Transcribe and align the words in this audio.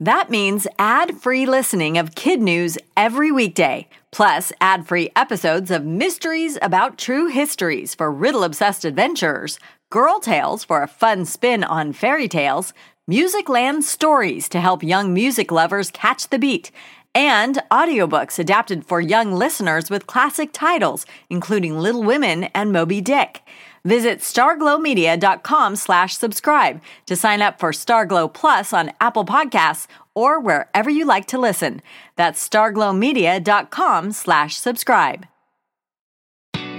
That 0.00 0.28
means 0.28 0.66
ad 0.78 1.16
free 1.16 1.46
listening 1.46 1.96
of 1.96 2.14
KidNuz 2.14 2.76
every 2.98 3.32
weekday, 3.32 3.88
plus 4.12 4.52
ad 4.60 4.86
free 4.86 5.08
episodes 5.16 5.70
of 5.70 5.86
mysteries 5.86 6.58
about 6.60 6.98
true 6.98 7.28
histories 7.28 7.94
for 7.94 8.12
riddle 8.12 8.44
obsessed 8.44 8.84
adventurers, 8.84 9.58
girl 9.88 10.20
tales 10.20 10.64
for 10.64 10.82
a 10.82 10.86
fun 10.86 11.24
spin 11.24 11.64
on 11.64 11.94
fairy 11.94 12.28
tales, 12.28 12.74
Musicland 13.10 13.84
stories 13.84 14.50
to 14.50 14.60
help 14.60 14.82
young 14.82 15.14
music 15.14 15.50
lovers 15.50 15.90
catch 15.90 16.28
the 16.28 16.38
beat, 16.38 16.70
and 17.14 17.62
audiobooks 17.70 18.38
adapted 18.38 18.84
for 18.84 19.00
young 19.00 19.32
listeners 19.32 19.88
with 19.88 20.06
classic 20.06 20.50
titles, 20.52 21.06
including 21.30 21.78
Little 21.78 22.02
Women 22.02 22.44
and 22.54 22.70
Moby 22.70 23.00
Dick. 23.00 23.40
Visit 23.86 24.18
starglowmedia.com 24.18 25.76
slash 25.76 26.16
subscribe 26.16 26.80
to 27.06 27.14
sign 27.14 27.40
up 27.40 27.60
for 27.60 27.70
Starglow 27.70 28.34
Plus 28.34 28.72
on 28.72 28.90
Apple 29.00 29.24
Podcasts 29.24 29.86
or 30.12 30.40
wherever 30.40 30.90
you 30.90 31.04
like 31.04 31.26
to 31.26 31.38
listen. 31.38 31.80
That's 32.16 32.46
starglowmedia.com 32.46 34.10
slash 34.10 34.56
subscribe. 34.56 35.26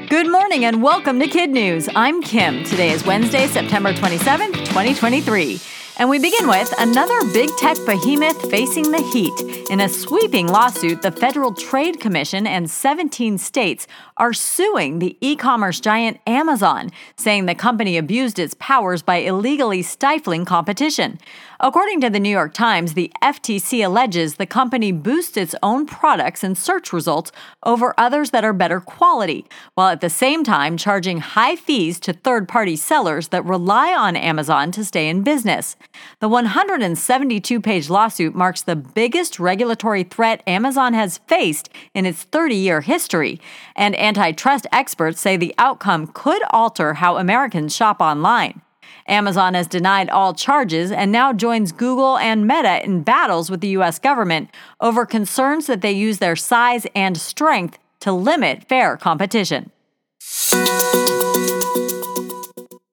Good 0.09 0.29
morning 0.29 0.65
and 0.65 0.84
welcome 0.84 1.20
to 1.21 1.27
KidNuz. 1.27 1.89
I'm 1.95 2.21
Kim. 2.21 2.65
Today 2.65 2.91
is 2.91 3.05
Wednesday, 3.05 3.48
September 3.48 3.93
27th, 3.93 4.65
2023. 4.65 5.62
And 5.99 6.11
we 6.11 6.19
begin 6.19 6.47
with 6.47 6.71
another 6.77 7.20
big 7.34 7.49
tech 7.57 7.76
behemoth 7.84 8.51
facing 8.51 8.91
the 8.91 9.01
heat. 9.12 9.34
In 9.71 9.79
a 9.81 9.90
sweeping 9.90 10.48
lawsuit, 10.48 11.01
the 11.01 11.12
Federal 11.12 11.55
Trade 11.55 11.99
Commission 11.99 12.45
and 12.45 12.70
17 12.70 13.39
states 13.39 13.87
are 14.15 14.31
suing 14.31 14.99
the 14.99 15.17
e 15.21 15.35
commerce 15.35 15.79
giant 15.79 16.20
Amazon, 16.27 16.91
saying 17.17 17.48
the 17.48 17.55
company 17.55 17.98
abused 17.98 18.37
its 18.37 18.54
powers 18.59 19.01
by 19.01 19.15
illegally 19.15 19.81
stifling 19.81 20.45
competition. 20.45 21.17
According 21.59 22.01
to 22.01 22.11
the 22.11 22.20
New 22.20 22.29
York 22.29 22.54
Times, 22.54 22.93
the 22.93 23.11
FTC 23.23 23.84
alleges 23.84 24.35
the 24.35 24.45
company 24.45 24.91
boosts 24.91 25.35
its 25.35 25.55
own 25.63 25.87
products 25.87 26.43
and 26.43 26.55
search 26.55 26.93
results 26.93 27.32
over 27.63 27.95
others 27.98 28.29
that 28.29 28.45
are 28.45 28.54
better 28.54 28.79
quality, 28.79 29.45
while 29.73 29.89
at 29.89 30.01
the 30.01 30.09
same 30.09 30.43
time 30.43 30.77
charging 30.77 31.20
high 31.20 31.55
fees 31.55 31.99
to 32.01 32.13
third 32.13 32.48
party 32.48 32.76
sellers 32.76 33.29
that 33.29 33.43
rely 33.43 33.95
on 33.95 34.15
Amazon 34.15 34.71
to 34.71 34.85
stay 34.85 35.09
in 35.09 35.23
business. 35.23 35.76
The 36.20 36.30
172 36.30 37.62
page 37.62 37.90
lawsuit 37.90 38.35
marks 38.35 38.62
the 38.62 38.76
biggest 38.76 39.40
regulatory 39.40 40.04
threat 40.04 40.41
Amazon 40.48 40.94
has 40.94 41.20
faced 41.27 41.70
in 41.94 42.05
its 42.05 42.24
30 42.24 42.55
year 42.55 42.82
history, 42.82 43.40
and 43.76 43.98
antitrust 43.99 44.68
experts 44.71 45.21
say 45.21 45.38
the 45.38 45.55
outcome 45.57 46.07
could 46.07 46.41
alter 46.49 46.96
how 46.96 47.18
Americans 47.18 47.76
shop 47.76 48.02
online. 48.02 48.62
Amazon 49.07 49.54
has 49.54 49.68
denied 49.68 50.10
all 50.10 50.34
charges 50.34 50.91
and 50.91 51.12
now 51.12 51.32
joins 51.32 51.71
Google 51.71 52.18
and 52.18 52.48
Meta 52.48 52.84
in 52.84 53.04
battles 53.04 53.49
with 53.49 53.62
the 53.62 53.70
U.S. 53.70 53.99
government 53.99 54.49
over 54.82 55.05
concerns 55.05 55.68
that 55.68 55.82
they 55.82 55.91
use 55.91 56.18
their 56.18 56.35
size 56.35 56.85
and 56.94 57.18
strength 57.18 57.77
to 58.01 58.12
limit 58.12 58.68
fair 58.68 58.98
competition. 58.98 59.72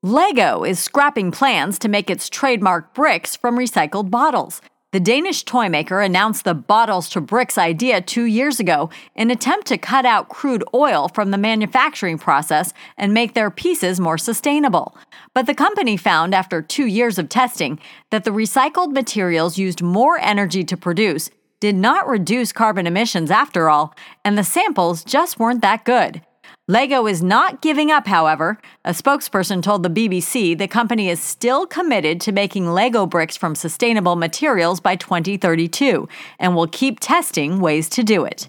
Lego 0.06 0.64
is 0.64 0.78
scrapping 0.78 1.30
plans 1.30 1.78
to 1.78 1.88
make 1.88 2.10
its 2.10 2.28
trademark 2.28 2.92
bricks 2.92 3.36
from 3.36 3.56
recycled 3.56 4.10
bottles. 4.10 4.60
The 4.92 5.00
Danish 5.00 5.44
toy 5.44 5.70
maker 5.70 6.02
announced 6.02 6.44
the 6.44 6.52
bottles 6.52 7.08
to 7.08 7.22
bricks 7.22 7.56
idea 7.56 8.02
two 8.02 8.24
years 8.24 8.60
ago 8.60 8.90
in 9.16 9.30
an 9.30 9.36
attempt 9.38 9.66
to 9.68 9.78
cut 9.78 10.04
out 10.04 10.28
crude 10.28 10.62
oil 10.74 11.08
from 11.08 11.30
the 11.30 11.38
manufacturing 11.38 12.18
process 12.18 12.74
and 12.98 13.14
make 13.14 13.32
their 13.32 13.50
pieces 13.50 13.98
more 13.98 14.18
sustainable. 14.18 14.94
But 15.32 15.46
the 15.46 15.54
company 15.54 15.96
found 15.96 16.34
after 16.34 16.60
two 16.60 16.84
years 16.84 17.18
of 17.18 17.30
testing 17.30 17.80
that 18.10 18.24
the 18.24 18.30
recycled 18.30 18.92
materials 18.92 19.56
used 19.56 19.80
more 19.80 20.18
energy 20.18 20.64
to 20.64 20.76
produce, 20.76 21.30
did 21.60 21.76
not 21.76 22.06
reduce 22.06 22.52
carbon 22.52 22.86
emissions 22.86 23.30
after 23.30 23.70
all, 23.70 23.94
and 24.22 24.36
the 24.36 24.44
samples 24.44 25.02
just 25.02 25.38
weren't 25.38 25.62
that 25.62 25.86
good. 25.86 26.20
Lego 26.66 27.06
is 27.06 27.22
not 27.22 27.60
giving 27.60 27.90
up, 27.90 28.06
however. 28.06 28.58
A 28.84 28.90
spokesperson 28.90 29.62
told 29.62 29.82
the 29.82 29.90
BBC 29.90 30.56
the 30.56 30.68
company 30.68 31.08
is 31.08 31.20
still 31.20 31.66
committed 31.66 32.20
to 32.22 32.32
making 32.32 32.72
Lego 32.72 33.06
bricks 33.06 33.36
from 33.36 33.54
sustainable 33.54 34.16
materials 34.16 34.80
by 34.80 34.96
2032 34.96 36.08
and 36.38 36.54
will 36.54 36.66
keep 36.66 37.00
testing 37.00 37.60
ways 37.60 37.88
to 37.90 38.02
do 38.02 38.24
it. 38.24 38.48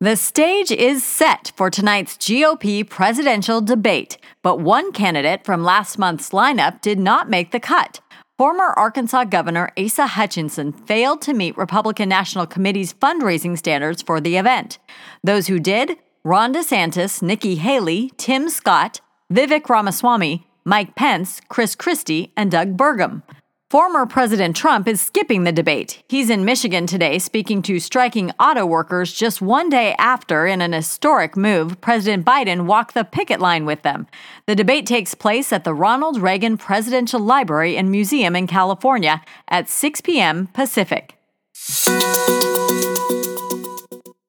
The 0.00 0.16
stage 0.16 0.72
is 0.72 1.04
set 1.04 1.52
for 1.54 1.70
tonight's 1.70 2.16
GOP 2.16 2.88
presidential 2.88 3.60
debate, 3.60 4.18
but 4.42 4.58
one 4.58 4.90
candidate 4.90 5.44
from 5.44 5.62
last 5.62 5.96
month's 5.96 6.30
lineup 6.30 6.80
did 6.80 6.98
not 6.98 7.30
make 7.30 7.52
the 7.52 7.60
cut. 7.60 8.00
Former 8.42 8.76
Arkansas 8.76 9.26
Governor 9.26 9.70
Asa 9.78 10.04
Hutchinson 10.04 10.72
failed 10.72 11.22
to 11.22 11.32
meet 11.32 11.56
Republican 11.56 12.08
National 12.08 12.44
Committee's 12.44 12.92
fundraising 12.92 13.56
standards 13.56 14.02
for 14.02 14.20
the 14.20 14.36
event. 14.36 14.80
Those 15.22 15.46
who 15.46 15.60
did 15.60 15.96
Ron 16.24 16.52
DeSantis, 16.52 17.22
Nikki 17.22 17.54
Haley, 17.54 18.10
Tim 18.16 18.48
Scott, 18.48 19.00
Vivek 19.32 19.68
Ramaswamy, 19.68 20.44
Mike 20.64 20.96
Pence, 20.96 21.40
Chris 21.48 21.76
Christie, 21.76 22.32
and 22.36 22.50
Doug 22.50 22.76
Burgum. 22.76 23.22
Former 23.72 24.04
President 24.04 24.54
Trump 24.54 24.86
is 24.86 25.00
skipping 25.00 25.44
the 25.44 25.50
debate. 25.50 26.02
He's 26.06 26.28
in 26.28 26.44
Michigan 26.44 26.86
today 26.86 27.18
speaking 27.18 27.62
to 27.62 27.80
striking 27.80 28.30
auto 28.38 28.66
workers 28.66 29.14
just 29.14 29.40
one 29.40 29.70
day 29.70 29.94
after, 29.98 30.46
in 30.46 30.60
an 30.60 30.74
historic 30.74 31.38
move, 31.38 31.80
President 31.80 32.26
Biden 32.26 32.66
walked 32.66 32.92
the 32.92 33.02
picket 33.02 33.40
line 33.40 33.64
with 33.64 33.80
them. 33.80 34.06
The 34.46 34.54
debate 34.54 34.84
takes 34.84 35.14
place 35.14 35.54
at 35.54 35.64
the 35.64 35.72
Ronald 35.72 36.20
Reagan 36.20 36.58
Presidential 36.58 37.18
Library 37.18 37.78
and 37.78 37.90
Museum 37.90 38.36
in 38.36 38.46
California 38.46 39.22
at 39.48 39.70
6 39.70 40.02
p.m. 40.02 40.48
Pacific. 40.48 41.16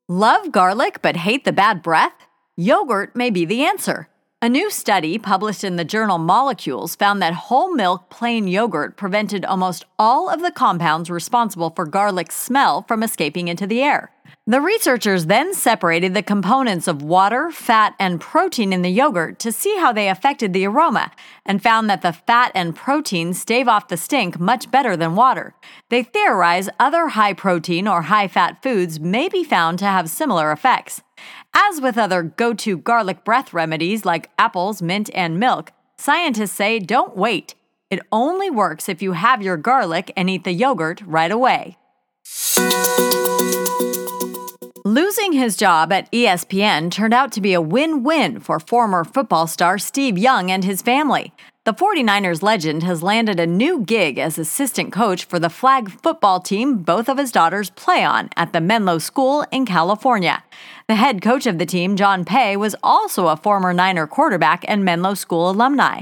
Love 0.07 0.53
garlic 0.53 1.01
but 1.01 1.17
hate 1.17 1.43
the 1.43 1.51
bad 1.51 1.81
breath? 1.83 2.13
Yogurt 2.55 3.13
may 3.13 3.29
be 3.29 3.43
the 3.43 3.65
answer. 3.65 4.07
A 4.43 4.49
new 4.49 4.69
study 4.69 5.17
published 5.17 5.63
in 5.63 5.77
the 5.77 5.85
journal 5.85 6.17
Molecules 6.17 6.97
found 6.97 7.21
that 7.21 7.47
whole 7.47 7.73
milk 7.73 8.09
plain 8.09 8.45
yogurt 8.45 8.97
prevented 8.97 9.45
almost 9.45 9.85
all 9.97 10.29
of 10.29 10.41
the 10.41 10.51
compounds 10.51 11.09
responsible 11.09 11.69
for 11.69 11.85
garlic 11.85 12.29
smell 12.29 12.81
from 12.81 13.03
escaping 13.03 13.47
into 13.47 13.65
the 13.65 13.81
air. 13.81 14.12
The 14.45 14.59
researchers 14.59 15.27
then 15.27 15.53
separated 15.53 16.13
the 16.13 16.21
components 16.21 16.89
of 16.89 17.01
water, 17.01 17.49
fat, 17.49 17.95
and 17.97 18.19
protein 18.19 18.73
in 18.73 18.81
the 18.81 18.89
yogurt 18.89 19.39
to 19.39 19.53
see 19.53 19.77
how 19.77 19.93
they 19.93 20.09
affected 20.09 20.51
the 20.51 20.67
aroma, 20.67 21.13
and 21.45 21.63
found 21.63 21.89
that 21.89 22.01
the 22.01 22.11
fat 22.11 22.51
and 22.53 22.75
protein 22.75 23.33
stave 23.33 23.69
off 23.69 23.87
the 23.87 23.95
stink 23.95 24.41
much 24.41 24.69
better 24.69 24.97
than 24.97 25.15
water. 25.15 25.53
They 25.87 26.03
theorize 26.03 26.67
other 26.77 27.07
high 27.07 27.31
protein 27.31 27.87
or 27.87 28.01
high 28.01 28.27
fat 28.27 28.61
foods 28.61 28.99
may 28.99 29.29
be 29.29 29.45
found 29.45 29.79
to 29.79 29.85
have 29.85 30.09
similar 30.09 30.51
effects. 30.51 31.01
As 31.53 31.79
with 31.79 31.97
other 31.97 32.21
go 32.21 32.53
to 32.53 32.77
garlic 32.77 33.23
breath 33.23 33.53
remedies 33.53 34.03
like 34.03 34.29
apples, 34.37 34.81
mint, 34.81 35.09
and 35.13 35.39
milk, 35.39 35.71
scientists 35.97 36.51
say 36.51 36.79
don't 36.79 37.15
wait. 37.15 37.55
It 37.89 38.01
only 38.11 38.49
works 38.49 38.89
if 38.89 39.01
you 39.01 39.13
have 39.13 39.41
your 39.41 39.55
garlic 39.55 40.11
and 40.17 40.29
eat 40.29 40.43
the 40.43 40.51
yogurt 40.51 41.01
right 41.05 41.31
away. 41.31 41.77
Losing 44.93 45.33
his 45.33 45.57
job 45.57 45.91
at 45.91 46.11
ESPN 46.11 46.91
turned 46.91 47.15
out 47.15 47.31
to 47.31 47.41
be 47.41 47.55
a 47.55 47.59
win 47.59 48.03
win 48.03 48.39
for 48.39 48.59
former 48.59 49.03
football 49.03 49.47
star 49.47 49.79
Steve 49.79 50.19
Young 50.19 50.51
and 50.51 50.63
his 50.63 50.83
family. 50.83 51.33
The 51.63 51.73
49ers 51.73 52.44
legend 52.44 52.83
has 52.83 53.01
landed 53.01 53.39
a 53.39 53.47
new 53.47 53.81
gig 53.81 54.19
as 54.19 54.38
assistant 54.38 54.94
coach 54.94 55.25
for 55.25 55.39
the 55.39 55.50
flag 55.50 55.89
football 55.89 56.39
team 56.39 56.83
both 56.83 57.09
of 57.09 57.18
his 57.18 57.31
daughters 57.31 57.71
play 57.71 58.03
on 58.03 58.29
at 58.38 58.53
the 58.53 58.62
Menlo 58.62 59.00
School 59.00 59.44
in 59.51 59.65
California. 59.65 60.44
The 60.88 60.94
head 60.94 61.23
coach 61.23 61.47
of 61.47 61.57
the 61.57 61.65
team, 61.65 61.95
John 61.95 62.23
Paye, 62.23 62.56
was 62.56 62.75
also 62.83 63.29
a 63.29 63.35
former 63.35 63.73
Niner 63.73 64.06
quarterback 64.06 64.63
and 64.68 64.85
Menlo 64.85 65.15
School 65.15 65.50
alumni. 65.50 66.01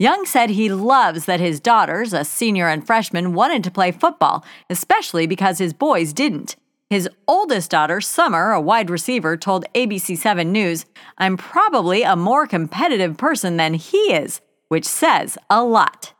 Young 0.00 0.26
said 0.26 0.50
he 0.50 0.68
loves 0.68 1.26
that 1.26 1.38
his 1.38 1.60
daughters, 1.60 2.12
a 2.12 2.24
senior 2.24 2.66
and 2.66 2.84
freshman, 2.84 3.34
wanted 3.34 3.62
to 3.62 3.70
play 3.70 3.92
football, 3.92 4.44
especially 4.68 5.28
because 5.28 5.58
his 5.58 5.72
boys 5.72 6.12
didn't. 6.12 6.56
His 6.92 7.08
oldest 7.26 7.70
daughter, 7.70 8.02
Summer, 8.02 8.50
a 8.50 8.60
wide 8.60 8.90
receiver, 8.90 9.34
told 9.34 9.64
ABC7 9.74 10.48
News, 10.48 10.84
I'm 11.16 11.38
probably 11.38 12.02
a 12.02 12.16
more 12.16 12.46
competitive 12.46 13.16
person 13.16 13.56
than 13.56 13.72
he 13.72 14.12
is 14.12 14.42
which 14.68 14.84
says 14.84 15.38
a 15.48 15.64
lot. 15.64 16.12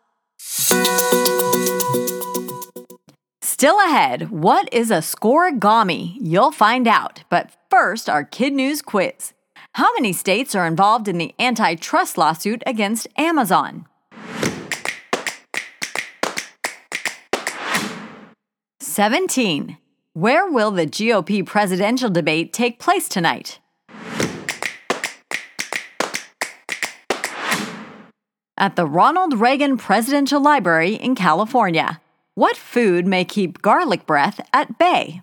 Still 3.43 3.79
ahead, 3.81 4.31
what 4.31 4.67
is 4.73 4.91
a 4.91 5.03
scorigami? 5.03 6.17
You'll 6.19 6.53
find 6.53 6.89
out. 6.89 7.25
But 7.29 7.51
first, 7.69 8.09
our 8.09 8.25
KidNuz 8.25 8.83
quiz. 8.83 9.35
How 9.75 9.93
many 9.93 10.15
states 10.15 10.55
are 10.55 10.67
involved 10.67 11.07
in 11.07 11.19
the 11.19 11.35
antitrust 11.39 12.17
lawsuit 12.17 12.63
against 12.67 13.09
Amazon? 13.19 13.85
Seventeen. 18.81 19.77
Where 20.15 20.47
will 20.47 20.71
the 20.71 20.87
GOP 20.87 21.47
presidential 21.47 22.11
debate 22.11 22.53
take 22.53 22.79
place 22.79 23.09
tonight? 23.09 23.61
At 28.59 28.77
the 28.77 28.85
Ronald 28.85 29.41
Reagan 29.41 29.79
Presidential 29.79 30.39
Library 30.39 30.97
in 30.97 31.15
California. 31.15 31.99
What 32.35 32.59
food 32.59 33.07
may 33.07 33.25
keep 33.25 33.63
garlic 33.63 34.05
breath 34.05 34.39
at 34.53 34.79
bay? 34.79 35.23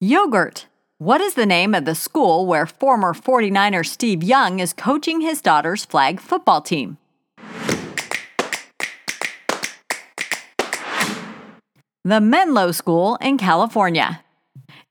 Yogurt. 0.00 0.66
What 0.98 1.22
is 1.22 1.32
the 1.32 1.46
name 1.46 1.74
of 1.74 1.86
the 1.86 1.94
school 1.94 2.44
where 2.44 2.66
former 2.66 3.14
49er 3.14 3.86
Steve 3.86 4.22
Young 4.22 4.60
is 4.60 4.74
coaching 4.74 5.22
his 5.22 5.40
daughter's 5.40 5.86
flag 5.86 6.20
football 6.20 6.60
team? 6.60 6.98
The 12.04 12.20
Menlo 12.20 12.70
School 12.70 13.16
in 13.20 13.38
California. 13.38 14.22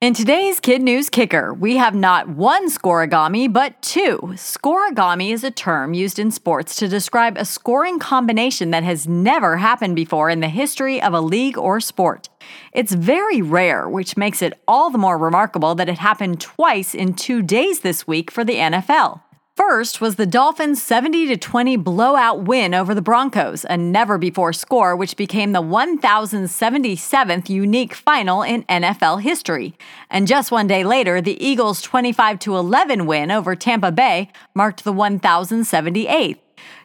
In 0.01 0.13
today's 0.13 0.59
KidNuz 0.59 1.09
Kicker, 1.09 1.54
we 1.54 1.77
have 1.77 1.95
not 1.95 2.27
one 2.27 2.69
scorigami, 2.69 3.51
but 3.51 3.81
two. 3.81 4.19
Scorigami 4.33 5.31
is 5.31 5.44
a 5.45 5.50
term 5.50 5.94
used 5.94 6.19
in 6.19 6.31
sports 6.31 6.75
to 6.75 6.88
describe 6.89 7.38
a 7.38 7.45
scoring 7.45 7.98
combination 7.98 8.71
that 8.71 8.83
has 8.83 9.07
never 9.07 9.56
happened 9.56 9.95
before 9.95 10.30
in 10.30 10.42
the 10.42 10.50
history 10.50 11.01
of 11.01 11.13
a 11.13 11.21
league 11.21 11.57
or 11.57 11.80
sport. 11.80 12.27
It's 12.74 12.94
very 12.94 13.42
rare, 13.42 13.88
which 13.88 14.18
makes 14.18 14.42
it 14.42 14.62
all 14.68 14.89
the 14.89 14.98
more 14.98 15.18
remarkable 15.18 15.75
that 15.75 15.89
it 15.89 16.00
happened 16.00 16.42
twice 16.42 16.94
in 16.94 17.13
two 17.13 17.42
days 17.42 17.80
this 17.80 18.06
week 18.06 18.30
for 18.30 18.44
the 18.44 18.56
NFL. 18.56 19.21
First 19.57 20.00
was 20.00 20.18
the 20.18 20.27
Dolphins' 20.27 20.83
70 20.83 21.36
20 21.36 21.77
blowout 21.77 22.44
win 22.44 22.75
over 22.75 22.94
the 22.94 23.01
Broncos, 23.01 23.65
a 23.68 23.75
never 23.75 24.19
before 24.19 24.54
score 24.54 24.95
which 24.95 25.18
became 25.18 25.51
the 25.51 25.63
1077th 25.63 27.50
unique 27.50 27.95
final 27.95 28.44
in 28.44 28.65
NFL 28.65 29.24
history. 29.24 29.74
And 30.12 30.27
just 30.27 30.51
one 30.51 30.68
day 30.68 30.83
later, 30.83 31.21
the 31.21 31.44
Eagles' 31.44 31.81
25 31.81 32.38
11 32.45 33.07
win 33.07 33.31
over 33.31 33.56
Tampa 33.56 33.92
Bay 33.92 34.30
marked 34.54 34.83
the 34.83 34.94
1078th. 34.94 36.38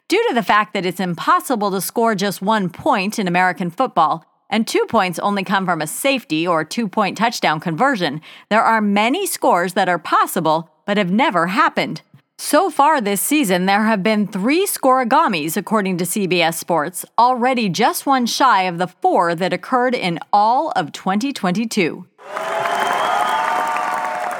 Due 0.07 0.27
to 0.29 0.33
the 0.33 0.41
fact 0.41 0.73
that 0.73 0.85
it's 0.85 0.99
impossible 0.99 1.69
to 1.69 1.79
score 1.79 2.15
just 2.15 2.41
one 2.41 2.71
point 2.71 3.19
in 3.19 3.27
American 3.27 3.69
football, 3.69 4.25
and 4.49 4.67
two 4.67 4.85
points 4.87 5.19
only 5.19 5.43
come 5.43 5.65
from 5.67 5.79
a 5.79 5.85
safety 5.85 6.47
or 6.47 6.65
two 6.65 6.87
point 6.87 7.19
touchdown 7.19 7.59
conversion, 7.59 8.19
there 8.49 8.63
are 8.63 8.81
many 8.81 9.27
scores 9.27 9.73
that 9.73 9.87
are 9.87 9.99
possible 9.99 10.71
but 10.87 10.97
have 10.97 11.11
never 11.11 11.47
happened. 11.47 12.01
So 12.39 12.71
far 12.71 12.99
this 12.99 13.21
season, 13.21 13.67
there 13.67 13.83
have 13.83 14.01
been 14.01 14.27
three 14.27 14.65
scorigamis, 14.65 15.55
according 15.55 15.97
to 15.99 16.05
CBS 16.05 16.55
Sports, 16.55 17.05
already 17.17 17.69
just 17.69 18.05
one 18.05 18.25
shy 18.25 18.63
of 18.63 18.79
the 18.79 18.87
four 18.87 19.35
that 19.35 19.53
occurred 19.53 19.93
in 19.93 20.19
all 20.33 20.71
of 20.75 20.91
2022. 20.91 22.07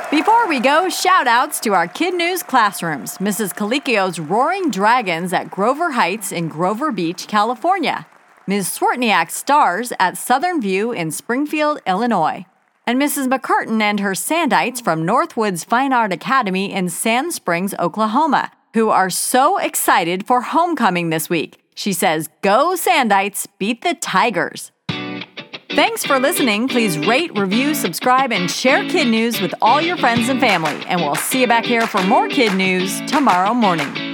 Before 0.10 0.48
we 0.48 0.60
go, 0.60 0.90
shout 0.90 1.28
outs 1.28 1.60
to 1.62 1.74
our 1.74 1.88
KidNuz 1.88 2.46
classrooms 2.46 3.20
Mrs. 3.20 3.54
Colicchio's 3.56 4.20
Roaring 4.20 4.70
Dragons 4.72 5.32
at 5.32 5.52
Grover 5.52 5.92
Heights 5.92 6.32
in 6.32 6.50
Grover 6.50 6.92
Beach, 6.92 7.28
California, 7.28 8.08
Ms. 8.48 8.78
Swartniak 8.78 9.32
Stars 9.32 9.94
at 10.00 10.18
Southern 10.18 10.60
View 10.62 10.92
in 10.92 11.12
Springfield, 11.12 11.80
Illinois 11.88 12.46
and 12.86 13.02
Mrs. 13.02 13.28
McCurtain 13.28 13.82
and 13.82 14.00
her 14.00 14.12
Sandites 14.12 14.84
from 14.84 15.06
Northwoods 15.06 15.66
Fine 15.66 15.94
Art 15.94 16.12
Academy 16.12 16.72
in 16.74 16.90
Sand 16.90 17.34
Springs, 17.34 17.74
Oklahoma, 17.80 18.52
who 18.74 18.90
are 18.90 19.10
so 19.10 19.58
excited 19.58 20.26
for 20.26 20.42
homecoming 20.42 21.10
this 21.10 21.30
week. 21.30 21.60
She 21.76 21.94
says, 21.94 22.30
Go 22.42 22.76
Sandites, 22.76 23.48
beat 23.58 23.82
the 23.82 23.96
Tigers. 23.96 24.72
Thanks 25.70 26.06
for 26.06 26.20
listening. 26.20 26.68
Please 26.68 27.00
rate, 27.00 27.36
review, 27.36 27.74
subscribe, 27.74 28.32
and 28.32 28.50
share 28.50 28.84
KidNuz 28.84 29.42
with 29.42 29.56
all 29.60 29.82
your 29.82 29.98
friends 29.98 30.30
and 30.30 30.40
family. 30.40 30.84
And 30.86 31.02
we'll 31.02 31.16
see 31.16 31.42
you 31.42 31.48
back 31.48 31.66
here 31.66 31.88
for 31.88 32.04
more 32.04 32.28
KidNuz 32.28 33.08
tomorrow 33.08 33.56
morning. 33.56 34.13